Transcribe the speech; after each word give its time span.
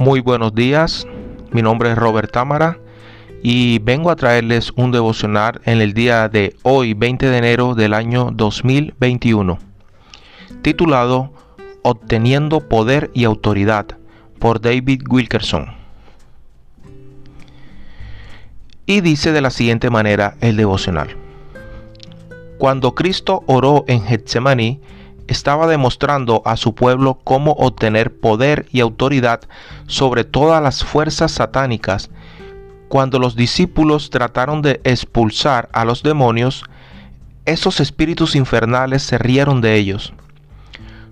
Muy 0.00 0.20
buenos 0.20 0.54
días, 0.54 1.06
mi 1.50 1.60
nombre 1.60 1.90
es 1.90 1.98
Robert 1.98 2.32
Támara 2.32 2.78
y 3.42 3.80
vengo 3.80 4.10
a 4.10 4.16
traerles 4.16 4.72
un 4.74 4.92
devocional 4.92 5.60
en 5.66 5.82
el 5.82 5.92
día 5.92 6.30
de 6.30 6.56
hoy, 6.62 6.94
20 6.94 7.28
de 7.28 7.36
enero 7.36 7.74
del 7.74 7.92
año 7.92 8.30
2021, 8.32 9.58
titulado 10.62 11.34
Obteniendo 11.82 12.66
Poder 12.66 13.10
y 13.12 13.24
Autoridad 13.24 13.88
por 14.38 14.62
David 14.62 15.02
Wilkerson. 15.06 15.66
Y 18.86 19.02
dice 19.02 19.32
de 19.32 19.42
la 19.42 19.50
siguiente 19.50 19.90
manera 19.90 20.34
el 20.40 20.56
devocional. 20.56 21.14
Cuando 22.56 22.94
Cristo 22.94 23.42
oró 23.46 23.84
en 23.86 24.02
Getsemaní, 24.02 24.80
estaba 25.30 25.68
demostrando 25.68 26.42
a 26.44 26.56
su 26.56 26.74
pueblo 26.74 27.20
cómo 27.22 27.52
obtener 27.52 28.18
poder 28.18 28.66
y 28.72 28.80
autoridad 28.80 29.40
sobre 29.86 30.24
todas 30.24 30.60
las 30.60 30.84
fuerzas 30.84 31.30
satánicas. 31.30 32.10
Cuando 32.88 33.20
los 33.20 33.36
discípulos 33.36 34.10
trataron 34.10 34.60
de 34.60 34.80
expulsar 34.82 35.68
a 35.72 35.84
los 35.84 36.02
demonios, 36.02 36.64
esos 37.46 37.78
espíritus 37.78 38.34
infernales 38.34 39.04
se 39.04 39.18
rieron 39.18 39.60
de 39.60 39.76
ellos. 39.76 40.12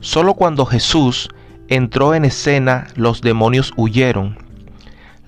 Solo 0.01 0.35
cuando 0.35 0.67
Jesús 0.67 1.29
entró 1.69 2.15
en 2.15 2.25
escena 2.25 2.89
los 2.97 3.21
demonios 3.21 3.73
huyeron. 3.77 4.39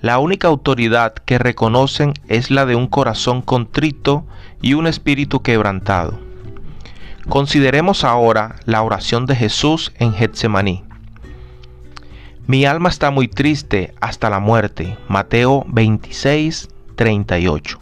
La 0.01 0.19
única 0.19 0.49
autoridad 0.49 1.13
que 1.13 1.37
reconocen 1.37 2.13
es 2.27 2.51
la 2.51 2.65
de 2.65 2.75
un 2.75 2.87
corazón 2.87 3.41
contrito 3.41 4.25
y 4.61 4.73
un 4.73 4.87
espíritu 4.87 5.41
quebrantado. 5.41 6.30
Consideremos 7.29 8.03
ahora 8.03 8.55
la 8.65 8.81
oración 8.81 9.25
de 9.25 9.35
Jesús 9.35 9.93
en 9.97 10.13
Getsemaní. 10.13 10.83
Mi 12.47 12.65
alma 12.65 12.89
está 12.89 13.11
muy 13.11 13.27
triste 13.27 13.93
hasta 14.01 14.29
la 14.29 14.39
muerte. 14.39 14.97
Mateo 15.07 15.63
26, 15.67 16.69
38. 16.95 17.79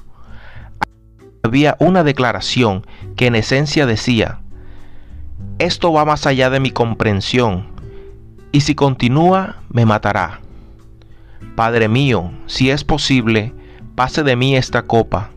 Había 1.44 1.78
una 1.80 2.04
declaración 2.04 2.86
que 3.16 3.28
en 3.28 3.36
esencia 3.36 3.86
decía, 3.86 4.42
esto 5.58 5.92
va 5.94 6.06
más 6.06 6.28
allá 6.28 6.50
de 6.50 6.60
mi 6.60 6.72
comprensión, 6.72 7.68
y 8.52 8.62
si 8.62 8.76
continúa, 8.76 9.58
me 9.70 9.86
matará. 9.86 10.42
Padre 11.56 11.88
mío, 11.88 12.32
si 12.46 12.70
es 12.70 12.84
posible, 12.84 13.54
pase 13.96 14.24
de 14.24 14.36
mí 14.36 14.56
esta 14.56 14.84
copa. 14.84 15.32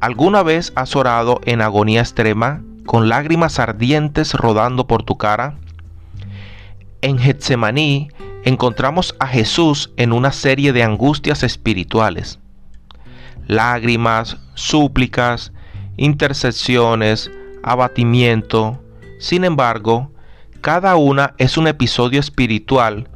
¿Alguna 0.00 0.42
vez 0.42 0.72
has 0.76 0.94
orado 0.94 1.40
en 1.44 1.62
agonía 1.62 2.00
extrema? 2.00 2.62
Con 2.86 3.08
lágrimas 3.08 3.58
ardientes 3.58 4.34
rodando 4.34 4.86
por 4.86 5.02
tu 5.02 5.16
cara? 5.16 5.58
En 7.00 7.18
Getsemaní 7.18 8.08
encontramos 8.44 9.14
a 9.18 9.26
Jesús 9.26 9.92
en 9.96 10.12
una 10.12 10.32
serie 10.32 10.72
de 10.72 10.82
angustias 10.82 11.42
espirituales. 11.42 12.38
Lágrimas, 13.46 14.38
súplicas, 14.54 15.52
intercesiones, 15.96 17.30
abatimiento. 17.62 18.82
Sin 19.18 19.44
embargo, 19.44 20.10
cada 20.60 20.96
una 20.96 21.34
es 21.38 21.56
un 21.56 21.66
episodio 21.66 22.20
espiritual 22.20 23.08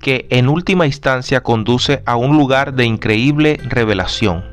que 0.00 0.26
en 0.30 0.48
última 0.48 0.86
instancia 0.86 1.42
conduce 1.42 2.02
a 2.06 2.16
un 2.16 2.36
lugar 2.36 2.74
de 2.74 2.84
increíble 2.84 3.60
revelación. 3.62 4.44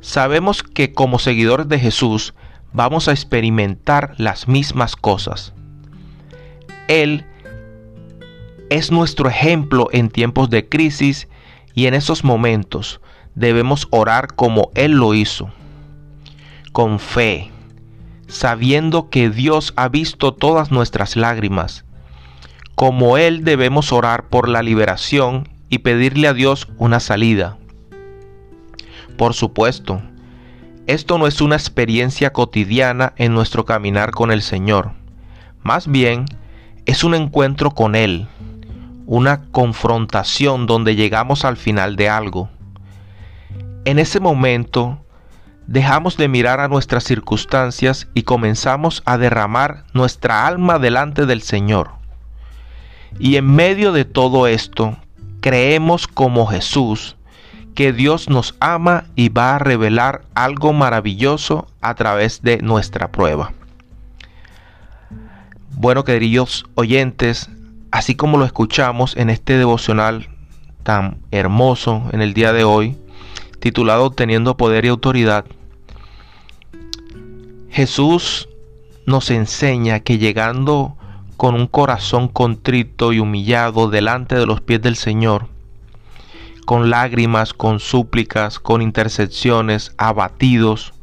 Sabemos 0.00 0.62
que 0.62 0.92
como 0.92 1.18
seguidores 1.18 1.68
de 1.68 1.78
Jesús 1.78 2.34
vamos 2.72 3.08
a 3.08 3.12
experimentar 3.12 4.14
las 4.18 4.48
mismas 4.48 4.96
cosas. 4.96 5.52
Él 6.88 7.24
es 8.68 8.90
nuestro 8.90 9.28
ejemplo 9.28 9.88
en 9.92 10.08
tiempos 10.08 10.50
de 10.50 10.68
crisis 10.68 11.28
y 11.74 11.86
en 11.86 11.94
esos 11.94 12.24
momentos 12.24 13.00
debemos 13.34 13.88
orar 13.90 14.34
como 14.34 14.70
Él 14.74 14.92
lo 14.92 15.14
hizo, 15.14 15.50
con 16.72 16.98
fe, 16.98 17.50
sabiendo 18.28 19.10
que 19.10 19.30
Dios 19.30 19.72
ha 19.76 19.88
visto 19.88 20.34
todas 20.34 20.70
nuestras 20.70 21.16
lágrimas. 21.16 21.84
Como 22.74 23.18
Él 23.18 23.44
debemos 23.44 23.92
orar 23.92 24.28
por 24.28 24.48
la 24.48 24.62
liberación 24.62 25.48
y 25.68 25.78
pedirle 25.78 26.28
a 26.28 26.34
Dios 26.34 26.68
una 26.78 27.00
salida. 27.00 27.56
Por 29.16 29.34
supuesto, 29.34 30.00
esto 30.90 31.18
no 31.18 31.28
es 31.28 31.40
una 31.40 31.54
experiencia 31.54 32.32
cotidiana 32.32 33.12
en 33.16 33.32
nuestro 33.32 33.64
caminar 33.64 34.10
con 34.10 34.32
el 34.32 34.42
Señor. 34.42 34.90
Más 35.62 35.86
bien, 35.86 36.24
es 36.84 37.04
un 37.04 37.14
encuentro 37.14 37.70
con 37.70 37.94
Él, 37.94 38.26
una 39.06 39.44
confrontación 39.52 40.66
donde 40.66 40.96
llegamos 40.96 41.44
al 41.44 41.56
final 41.56 41.94
de 41.94 42.08
algo. 42.08 42.48
En 43.84 44.00
ese 44.00 44.18
momento, 44.18 44.98
dejamos 45.68 46.16
de 46.16 46.26
mirar 46.26 46.58
a 46.58 46.66
nuestras 46.66 47.04
circunstancias 47.04 48.08
y 48.12 48.24
comenzamos 48.24 49.02
a 49.04 49.16
derramar 49.16 49.84
nuestra 49.92 50.48
alma 50.48 50.80
delante 50.80 51.24
del 51.24 51.42
Señor. 51.42 51.92
Y 53.20 53.36
en 53.36 53.46
medio 53.46 53.92
de 53.92 54.04
todo 54.04 54.48
esto, 54.48 54.96
creemos 55.40 56.08
como 56.08 56.46
Jesús 56.46 57.16
que 57.74 57.92
Dios 57.92 58.28
nos 58.28 58.54
ama 58.60 59.04
y 59.14 59.28
va 59.28 59.56
a 59.56 59.58
revelar 59.58 60.22
algo 60.34 60.72
maravilloso 60.72 61.66
a 61.80 61.94
través 61.94 62.42
de 62.42 62.58
nuestra 62.58 63.10
prueba. 63.10 63.52
Bueno, 65.70 66.04
queridos 66.04 66.66
oyentes, 66.74 67.48
así 67.90 68.14
como 68.14 68.36
lo 68.36 68.44
escuchamos 68.44 69.16
en 69.16 69.30
este 69.30 69.56
devocional 69.56 70.28
tan 70.82 71.18
hermoso 71.30 72.04
en 72.12 72.22
el 72.22 72.34
día 72.34 72.52
de 72.52 72.64
hoy, 72.64 72.96
titulado 73.60 74.10
Teniendo 74.10 74.56
Poder 74.56 74.84
y 74.84 74.88
Autoridad, 74.88 75.44
Jesús 77.70 78.48
nos 79.06 79.30
enseña 79.30 80.00
que 80.00 80.18
llegando 80.18 80.96
con 81.36 81.54
un 81.54 81.66
corazón 81.66 82.28
contrito 82.28 83.12
y 83.12 83.20
humillado 83.20 83.88
delante 83.88 84.34
de 84.34 84.46
los 84.46 84.60
pies 84.60 84.82
del 84.82 84.96
Señor, 84.96 85.48
con 86.70 86.88
lágrimas, 86.88 87.52
con 87.52 87.80
súplicas, 87.80 88.60
con 88.60 88.80
intercessiones, 88.80 89.92
abatidos. 89.98 90.94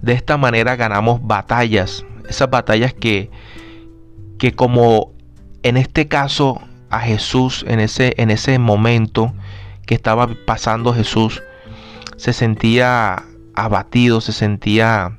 De 0.00 0.14
esta 0.14 0.38
manera 0.38 0.76
ganamos 0.76 1.20
batallas, 1.22 2.06
esas 2.26 2.48
batallas 2.48 2.94
que, 2.94 3.30
que 4.38 4.52
como 4.52 5.12
en 5.62 5.76
este 5.76 6.08
caso 6.08 6.62
a 6.88 7.00
Jesús, 7.00 7.66
en 7.68 7.80
ese, 7.80 8.14
en 8.16 8.30
ese 8.30 8.58
momento 8.58 9.34
que 9.84 9.94
estaba 9.94 10.26
pasando 10.46 10.94
Jesús, 10.94 11.42
se 12.16 12.32
sentía 12.32 13.24
abatido, 13.54 14.22
se 14.22 14.32
sentía, 14.32 15.18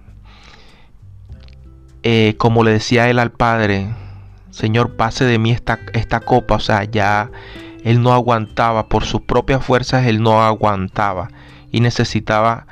eh, 2.01 2.33
como 2.39 2.63
le 2.63 2.71
decía 2.71 3.07
él 3.07 3.19
al 3.19 3.33
Padre, 3.33 3.93
Señor, 4.49 4.95
pase 4.95 5.25
de 5.25 5.37
mí 5.37 5.51
esta, 5.51 5.77
esta 5.93 6.21
copa, 6.21 6.55
o 6.55 6.59
sea, 6.59 6.85
ya 6.85 7.29
él 7.83 8.01
no 8.01 8.13
aguantaba, 8.13 8.87
por 8.87 9.05
sus 9.05 9.21
propias 9.21 9.63
fuerzas 9.63 10.05
él 10.05 10.21
no 10.21 10.43
aguantaba 10.43 11.29
y 11.71 11.79
necesitaba 11.81 12.67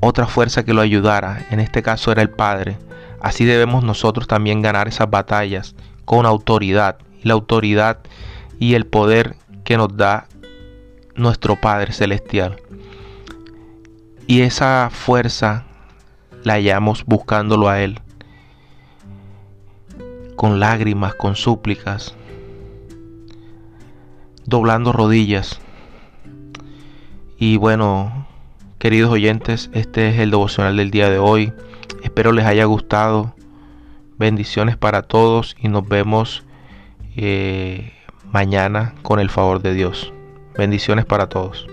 otra 0.00 0.26
fuerza 0.26 0.64
que 0.64 0.74
lo 0.74 0.80
ayudara. 0.80 1.46
En 1.50 1.60
este 1.60 1.82
caso 1.82 2.12
era 2.12 2.22
el 2.22 2.30
Padre. 2.30 2.78
Así 3.20 3.44
debemos 3.44 3.84
nosotros 3.84 4.26
también 4.26 4.62
ganar 4.62 4.88
esas 4.88 5.10
batallas 5.10 5.74
con 6.04 6.26
autoridad. 6.26 6.98
La 7.22 7.34
autoridad 7.34 7.98
y 8.58 8.74
el 8.74 8.86
poder 8.86 9.36
que 9.64 9.76
nos 9.76 9.94
da 9.96 10.26
nuestro 11.14 11.56
Padre 11.60 11.92
Celestial. 11.92 12.56
Y 14.26 14.42
esa 14.42 14.88
fuerza 14.90 15.64
la 16.44 16.54
hallamos 16.54 17.04
buscándolo 17.04 17.68
a 17.68 17.80
Él. 17.80 18.00
Con 20.36 20.60
lágrimas, 20.60 21.14
con 21.14 21.36
súplicas, 21.36 22.14
doblando 24.50 24.92
rodillas. 24.92 25.60
Y 27.38 27.56
bueno, 27.56 28.26
queridos 28.78 29.10
oyentes, 29.10 29.70
este 29.72 30.10
es 30.10 30.18
el 30.18 30.30
devocional 30.30 30.76
del 30.76 30.90
día 30.90 31.08
de 31.08 31.18
hoy. 31.18 31.54
Espero 32.02 32.32
les 32.32 32.44
haya 32.44 32.66
gustado. 32.66 33.34
Bendiciones 34.18 34.76
para 34.76 35.00
todos 35.00 35.56
y 35.58 35.68
nos 35.68 35.88
vemos 35.88 36.44
eh, 37.16 37.94
mañana 38.30 38.94
con 39.00 39.18
el 39.20 39.30
favor 39.30 39.62
de 39.62 39.72
Dios. 39.72 40.12
Bendiciones 40.58 41.06
para 41.06 41.30
todos. 41.30 41.66